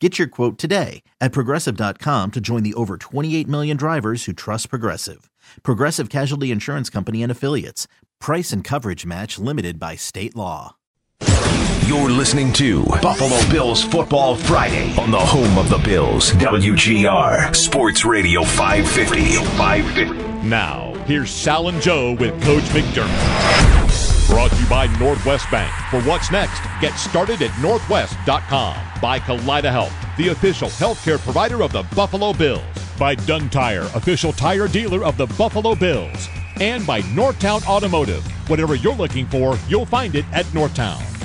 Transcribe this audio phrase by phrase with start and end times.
[0.00, 4.70] Get your quote today at progressive.com to join the over 28 million drivers who trust
[4.70, 5.28] Progressive.
[5.64, 7.88] Progressive Casualty Insurance Company and Affiliates.
[8.20, 10.76] Price and coverage match limited by state law.
[11.86, 18.04] You're listening to Buffalo Bills Football Friday on the home of the Bills, WGR Sports
[18.04, 19.36] Radio 550.
[19.56, 20.46] 550.
[20.46, 23.77] Now, here's Sal and Joe with Coach McDermott.
[24.28, 25.72] Brought to you by Northwest Bank.
[25.90, 28.76] For what's next, get started at northwest.com.
[29.00, 32.62] By Kaleida Health, the official healthcare provider of the Buffalo Bills.
[32.98, 36.28] By Dunn Tire, official tire dealer of the Buffalo Bills.
[36.60, 38.22] And by Northtown Automotive.
[38.50, 41.17] Whatever you're looking for, you'll find it at Northtown.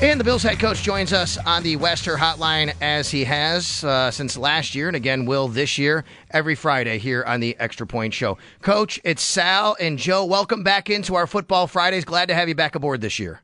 [0.00, 4.10] And the Bills head coach joins us on the Wester Hotline as he has uh,
[4.10, 8.12] since last year, and again will this year every Friday here on the Extra Point
[8.12, 8.36] Show.
[8.62, 10.24] Coach, it's Sal and Joe.
[10.24, 12.04] Welcome back into our Football Fridays.
[12.04, 13.42] Glad to have you back aboard this year.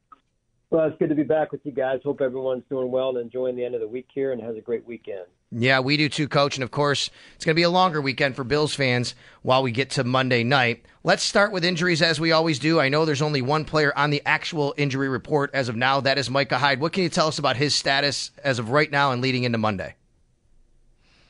[0.70, 2.00] Well, it's good to be back with you guys.
[2.04, 4.60] Hope everyone's doing well and enjoying the end of the week here and has a
[4.60, 5.24] great weekend.
[5.50, 6.58] Yeah, we do too, Coach.
[6.58, 9.72] And of course, it's going to be a longer weekend for Bills fans while we
[9.72, 10.84] get to Monday night.
[11.04, 12.78] Let's start with injuries as we always do.
[12.78, 16.02] I know there's only one player on the actual injury report as of now.
[16.02, 16.80] That is Micah Hyde.
[16.80, 19.56] What can you tell us about his status as of right now and leading into
[19.56, 19.94] Monday?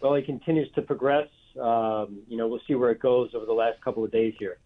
[0.00, 1.28] Well, he continues to progress.
[1.60, 4.58] Um, you know, we'll see where it goes over the last couple of days here.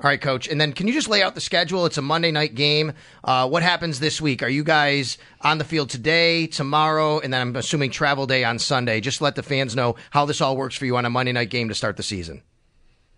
[0.00, 0.46] All right, coach.
[0.46, 1.84] And then can you just lay out the schedule?
[1.84, 2.92] It's a Monday night game.
[3.24, 4.44] Uh, what happens this week?
[4.44, 8.60] Are you guys on the field today, tomorrow, and then I'm assuming travel day on
[8.60, 9.00] Sunday?
[9.00, 11.50] Just let the fans know how this all works for you on a Monday night
[11.50, 12.42] game to start the season.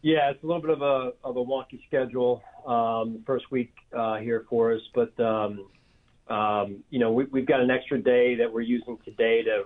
[0.01, 4.17] Yeah, it's a little bit of a of a wonky schedule um, first week uh,
[4.17, 5.67] here for us, but um,
[6.29, 9.65] um, you know we, we've got an extra day that we're using today to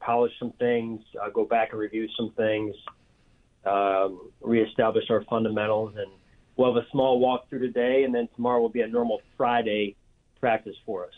[0.00, 2.74] polish some things, uh, go back and review some things,
[3.64, 6.10] um, reestablish our fundamentals, and
[6.56, 9.96] we'll have a small walkthrough today, and then tomorrow will be a normal Friday
[10.40, 11.12] practice for us.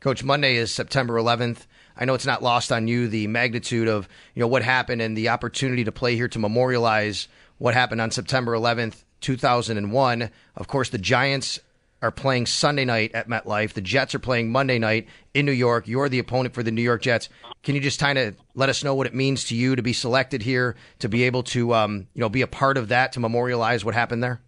[0.00, 1.66] Coach, Monday is September 11th.
[1.96, 5.16] I know it's not lost on you the magnitude of you know what happened and
[5.16, 10.30] the opportunity to play here to memorialize what happened on September 11th, 2001.
[10.56, 11.60] Of course, the Giants
[12.02, 13.72] are playing Sunday night at MetLife.
[13.72, 15.88] The Jets are playing Monday night in New York.
[15.88, 17.30] You're the opponent for the New York Jets.
[17.62, 19.94] Can you just kind of let us know what it means to you to be
[19.94, 23.20] selected here, to be able to um, you know be a part of that, to
[23.20, 24.40] memorialize what happened there?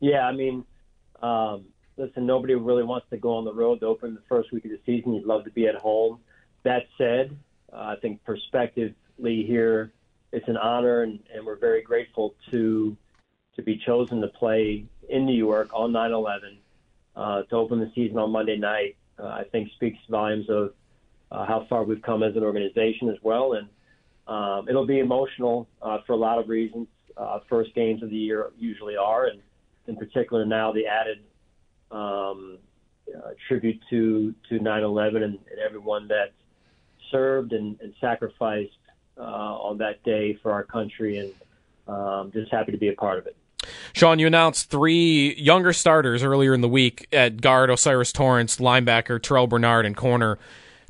[0.00, 0.64] Yeah, I mean,
[1.22, 1.66] um,
[1.96, 4.70] listen, nobody really wants to go on the road to open the first week of
[4.70, 5.14] the season.
[5.14, 6.18] You'd love to be at home.
[6.62, 7.36] That said,
[7.72, 9.92] uh, I think prospectively here,
[10.32, 12.96] it's an honor, and, and we're very grateful to
[13.56, 16.56] to be chosen to play in New York on 9/11
[17.16, 18.96] uh, to open the season on Monday night.
[19.18, 20.72] Uh, I think speaks volumes of
[21.32, 23.68] uh, how far we've come as an organization as well, and
[24.28, 26.86] um, it'll be emotional uh, for a lot of reasons.
[27.16, 29.42] Uh, first games of the year usually are, and
[29.86, 31.20] in particular now the added
[31.90, 32.58] um,
[33.14, 36.32] uh, tribute to to 9/11 and, and everyone that
[37.10, 38.70] served and, and sacrificed
[39.18, 41.32] uh, on that day for our country, and
[41.88, 43.36] um, just happy to be a part of it.
[43.92, 49.20] Sean, you announced three younger starters earlier in the week at guard O'Cyrus Torrence, linebacker
[49.20, 50.38] Terrel Bernard, and corner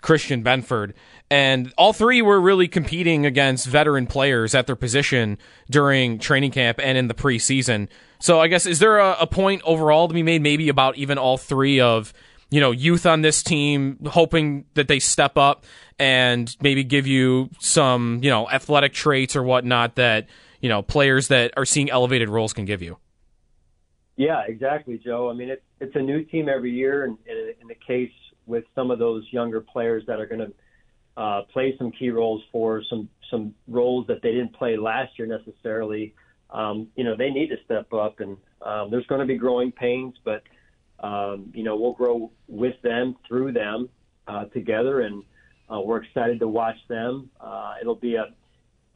[0.00, 0.94] Christian Benford.
[1.30, 5.38] And all three were really competing against veteran players at their position
[5.70, 7.88] during training camp and in the preseason.
[8.18, 11.18] So I guess is there a, a point overall to be made maybe about even
[11.18, 12.12] all three of
[12.50, 15.64] you know youth on this team hoping that they step up
[15.98, 20.26] and maybe give you some you know athletic traits or whatnot that
[20.60, 22.98] you know players that are seeing elevated roles can give you.
[24.16, 25.30] Yeah, exactly, Joe.
[25.30, 28.12] I mean, it's it's a new team every year, and in the case
[28.50, 30.52] with some of those younger players that are going to
[31.16, 35.26] uh, play some key roles for some some roles that they didn't play last year
[35.26, 36.14] necessarily.
[36.50, 39.70] Um, you know, they need to step up, and um, there's going to be growing
[39.70, 40.42] pains, but
[40.98, 43.88] um, you know, we'll grow with them, through them,
[44.26, 45.22] uh, together, and
[45.72, 47.30] uh, we're excited to watch them.
[47.40, 48.26] Uh, it'll be a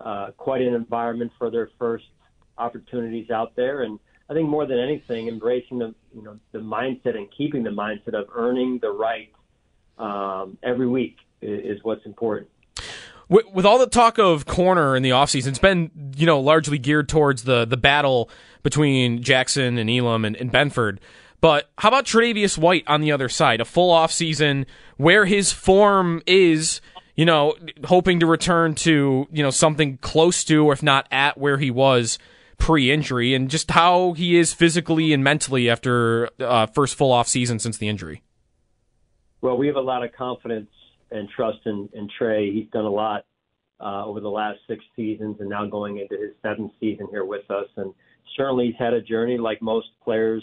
[0.01, 2.05] uh, quite an environment for their first
[2.59, 3.99] opportunities out there, and
[4.29, 8.15] I think more than anything, embracing the you know the mindset and keeping the mindset
[8.15, 9.31] of earning the right
[9.99, 12.49] um, every week is, what's important.
[13.29, 16.79] With, with all the talk of corner in the offseason, it's been you know largely
[16.79, 18.29] geared towards the the battle
[18.63, 20.99] between Jackson and Elam and, and Benford.
[21.41, 23.61] But how about Tre'Davious White on the other side?
[23.61, 24.65] A full offseason
[24.97, 26.81] where his form is,
[27.17, 27.55] you know,
[27.85, 31.71] hoping to return to, you know, something close to, or if not at where he
[31.71, 32.19] was
[32.57, 37.29] pre injury, and just how he is physically and mentally after uh, first full off
[37.29, 38.23] season since the injury.
[39.45, 40.71] Well, we have a lot of confidence
[41.11, 42.51] and trust in, in Trey.
[42.51, 43.27] He's done a lot
[43.79, 47.51] uh, over the last six seasons and now going into his seventh season here with
[47.51, 47.67] us.
[47.77, 47.93] And
[48.39, 50.43] certainly he's had a journey like most players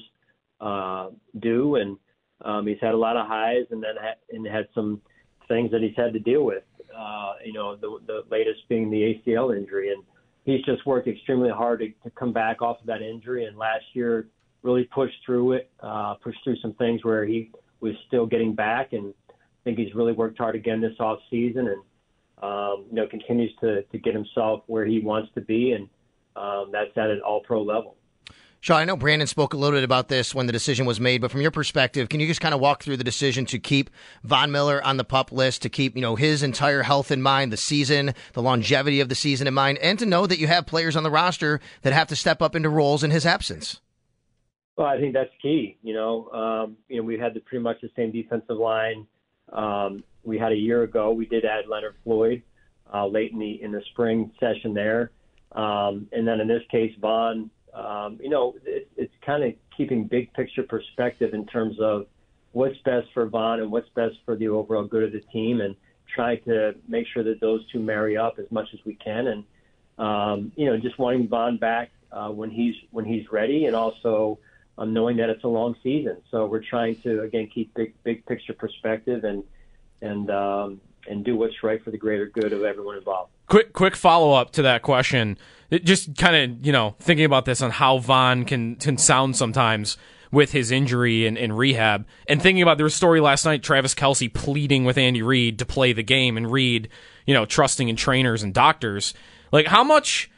[0.60, 1.08] uh,
[1.40, 1.98] do, and
[2.46, 5.02] um, he's had a lot of highs and then ha- and had some
[5.48, 6.64] things that he's had to deal with.
[6.96, 10.04] Uh, you know, the, the latest being the ACL injury, and
[10.46, 13.46] he's just worked extremely hard to, to come back off of that injury.
[13.46, 14.28] And last year,
[14.62, 17.50] really pushed through it, uh, pushed through some things where he
[17.82, 19.34] was still getting back, and I
[19.64, 21.82] think he's really worked hard again this off season, and
[22.42, 25.90] um, you know continues to to get himself where he wants to be, and
[26.36, 27.96] um, that's at an All Pro level.
[28.64, 31.20] Sean, I know Brandon spoke a little bit about this when the decision was made,
[31.20, 33.90] but from your perspective, can you just kind of walk through the decision to keep
[34.24, 37.52] Von Miller on the pup list, to keep you know his entire health in mind,
[37.52, 40.68] the season, the longevity of the season in mind, and to know that you have
[40.68, 43.82] players on the roster that have to step up into roles in his absence?
[44.82, 45.78] Well, I think that's key.
[45.84, 49.06] You know, um, you know, we had the, pretty much the same defensive line.
[49.54, 51.12] Um, we had a year ago.
[51.12, 52.42] We did add Leonard Floyd
[52.92, 55.12] uh, late in the in the spring session there,
[55.52, 60.06] um, and then in this case, Von um, you know, it, it's kind of keeping
[60.06, 62.08] big picture perspective in terms of
[62.54, 65.76] what's best for Von and what's best for the overall good of the team, and
[66.16, 69.44] trying to make sure that those two marry up as much as we can, and
[70.00, 74.40] um, you know, just wanting Von back uh, when he's when he's ready, and also
[74.78, 76.18] um, knowing that it's a long season.
[76.32, 79.44] So we're trying to again keep big big picture perspective and
[80.02, 83.32] and um, and do what's right for the greater good of everyone involved.
[83.48, 85.38] Quick quick follow up to that question
[85.72, 89.36] it just kind of you know thinking about this on how Von can can sound
[89.36, 89.98] sometimes
[90.32, 93.94] with his injury and, rehab, and thinking about there was a story last night, Travis
[93.94, 96.88] Kelce pleading with Andy Reid to play the game, and Reid,
[97.26, 99.14] you know, trusting in trainers and doctors.
[99.52, 100.31] Like how much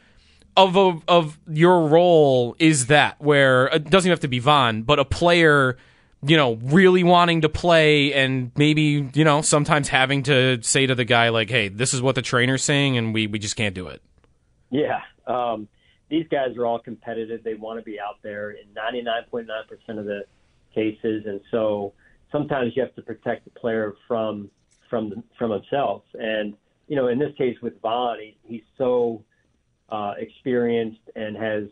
[0.56, 4.98] of a, of your role is that where it doesn't have to be Von, but
[4.98, 5.76] a player
[6.26, 10.94] you know, really wanting to play and maybe, you know, sometimes having to say to
[10.94, 13.74] the guy like, "Hey, this is what the trainer's saying and we we just can't
[13.74, 14.00] do it."
[14.70, 15.68] Yeah, um,
[16.08, 17.44] these guys are all competitive.
[17.44, 20.24] They want to be out there in 99.9% of the
[20.74, 21.92] cases, and so
[22.32, 24.50] sometimes you have to protect the player from
[24.88, 26.04] from from himself.
[26.14, 26.54] And
[26.88, 29.22] you know, in this case with Von, he, he's so
[29.94, 31.64] uh, experienced and has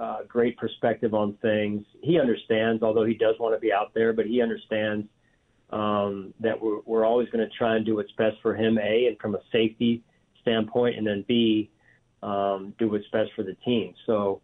[0.00, 1.84] uh, great perspective on things.
[2.02, 5.06] He understands, although he does want to be out there, but he understands
[5.70, 9.06] um, that we're, we're always going to try and do what's best for him, A,
[9.08, 10.02] and from a safety
[10.42, 11.70] standpoint, and then B,
[12.22, 13.94] um, do what's best for the team.
[14.06, 14.40] So,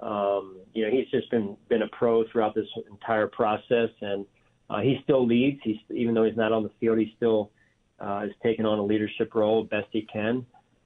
[0.00, 4.26] um, you know, he's just been been a pro throughout this entire process, and
[4.68, 5.60] uh, he still leads.
[5.62, 7.52] He's even though he's not on the field, he still
[8.00, 10.44] uh, has taken on a leadership role best he can.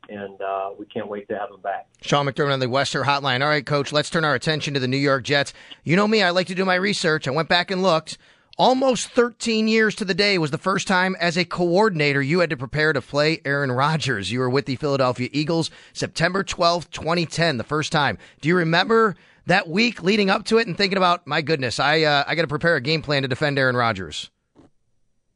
[0.08, 1.86] And uh, we can't wait to have him back.
[2.00, 3.42] Sean McDermott on the Western Hotline.
[3.42, 5.52] All right, Coach, let's turn our attention to the New York Jets.
[5.84, 7.28] You know me, I like to do my research.
[7.28, 8.16] I went back and looked.
[8.56, 12.50] Almost 13 years to the day was the first time as a coordinator you had
[12.50, 14.32] to prepare to play Aaron Rodgers.
[14.32, 18.18] You were with the Philadelphia Eagles September 12th, 2010, the first time.
[18.40, 19.14] Do you remember
[19.46, 22.42] that week leading up to it and thinking about, my goodness, I uh, I got
[22.42, 24.30] to prepare a game plan to defend Aaron Rodgers?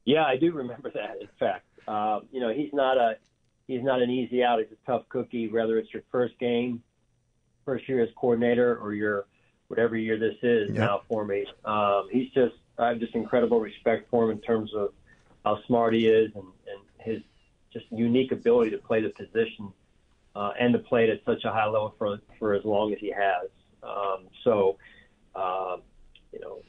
[0.05, 1.19] Yeah, I do remember that.
[1.21, 3.15] In fact, uh, you know, he's not a
[3.67, 4.59] he's not an easy out.
[4.59, 5.49] He's a tough cookie.
[5.49, 6.83] Whether it's your first game,
[7.65, 9.27] first year as coordinator, or your
[9.69, 10.79] whatever year this is yep.
[10.79, 14.73] now for me, um, he's just I have just incredible respect for him in terms
[14.75, 14.93] of
[15.45, 17.23] how smart he is and, and his
[17.73, 19.73] just unique ability to play the position
[20.37, 22.99] uh, and to play it at such a high level for for as long as
[22.99, 23.49] he has.
[23.83, 24.79] Um, so,
[25.35, 25.77] uh,
[26.33, 26.61] you know,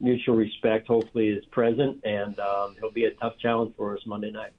[0.00, 4.30] mutual respect hopefully is present, and um, he'll be a tough challenge for us Monday
[4.30, 4.52] night.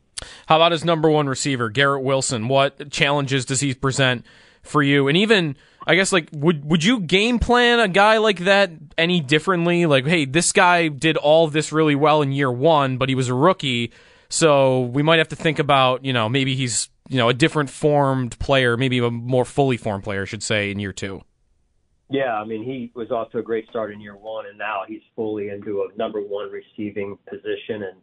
[0.50, 2.48] How about his number one receiver, Garrett Wilson?
[2.48, 4.26] What challenges does he present
[4.64, 5.08] for you?
[5.08, 9.22] And even I guess like would would you game plan a guy like that any
[9.22, 9.86] differently?
[9.86, 13.30] Like, hey, this guy did all this really well in year one, but he was
[13.30, 13.92] a rookie,
[14.28, 17.70] so we might have to think about you know maybe he's you know a different
[17.70, 21.22] formed player, maybe a more fully formed player, I should say, in year two.
[22.10, 24.82] Yeah, I mean he was off to a great start in year one, and now
[24.88, 27.98] he's fully into a number one receiving position, and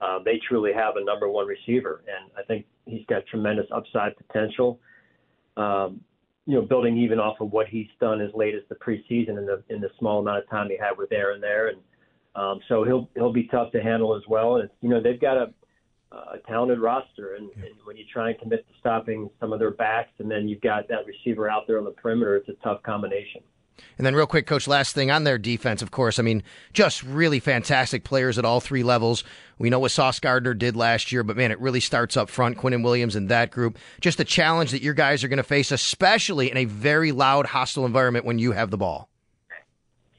[0.00, 4.16] uh, they truly have a number one receiver, and I think he's got tremendous upside
[4.16, 4.80] potential.
[5.56, 6.00] Um,
[6.46, 9.46] you know, building even off of what he's done as late as the preseason in
[9.46, 11.78] the in the small amount of time he had with Aaron there, and
[12.34, 14.56] um, so he'll he'll be tough to handle as well.
[14.56, 15.52] And you know, they've got a
[16.12, 19.70] a talented roster, and, and when you try and commit to stopping some of their
[19.70, 22.82] backs, and then you've got that receiver out there on the perimeter, it's a tough
[22.82, 23.42] combination.
[23.98, 26.18] And then, real quick, coach, last thing on their defense, of course.
[26.18, 29.24] I mean, just really fantastic players at all three levels.
[29.58, 32.56] We know what Sauce Gardner did last year, but man, it really starts up front.
[32.56, 33.78] Quinnen Williams and that group.
[34.00, 37.46] Just a challenge that your guys are going to face, especially in a very loud,
[37.46, 39.10] hostile environment when you have the ball.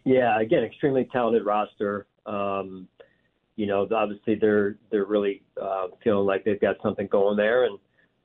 [0.03, 2.08] Yeah, again, extremely talented roster.
[2.25, 2.88] Um,
[3.56, 7.77] you know, obviously they're they're really uh, feeling like they've got something going there, and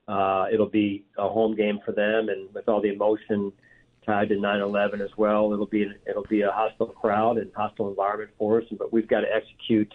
[0.07, 2.29] uh, it'll be a home game for them.
[2.29, 3.51] And with all the emotion
[4.07, 5.53] tied to 9/11 as well.
[5.53, 9.21] It'll be it'll be a hostile crowd and hostile environment for us, but we've got
[9.21, 9.93] to execute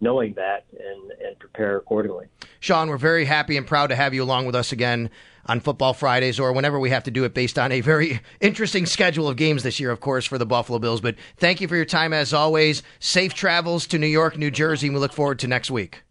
[0.00, 2.26] knowing that and and prepare accordingly.
[2.60, 5.08] Sean, we're very happy and proud to have you along with us again
[5.46, 8.86] on Football Fridays or whenever we have to do it based on a very interesting
[8.86, 11.00] schedule of games this year, of course, for the Buffalo Bills.
[11.00, 12.82] But thank you for your time as always.
[12.98, 16.03] Safe travels to New York, New Jersey, and we look forward to next week.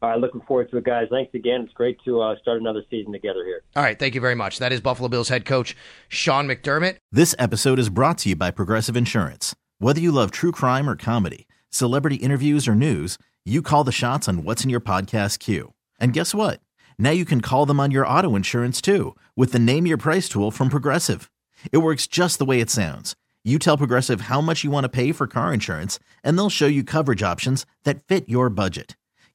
[0.00, 1.08] All right, looking forward to it, guys.
[1.10, 1.62] Thanks again.
[1.62, 3.62] It's great to uh, start another season together here.
[3.74, 4.60] All right, thank you very much.
[4.60, 5.76] That is Buffalo Bills head coach
[6.08, 6.98] Sean McDermott.
[7.10, 9.56] This episode is brought to you by Progressive Insurance.
[9.80, 14.28] Whether you love true crime or comedy, celebrity interviews or news, you call the shots
[14.28, 15.72] on what's in your podcast queue.
[15.98, 16.60] And guess what?
[16.96, 20.28] Now you can call them on your auto insurance too with the Name Your Price
[20.28, 21.28] tool from Progressive.
[21.72, 23.16] It works just the way it sounds.
[23.44, 26.66] You tell Progressive how much you want to pay for car insurance, and they'll show
[26.66, 28.94] you coverage options that fit your budget.